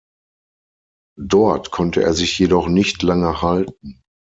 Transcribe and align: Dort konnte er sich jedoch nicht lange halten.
Dort 1.21 1.69
konnte 1.69 2.01
er 2.01 2.15
sich 2.15 2.39
jedoch 2.39 2.67
nicht 2.67 3.03
lange 3.03 3.43
halten. 3.43 4.01